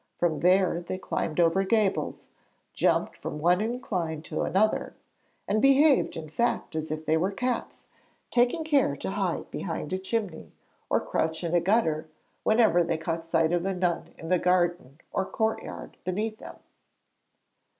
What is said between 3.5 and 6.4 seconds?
incline to another, and behaved in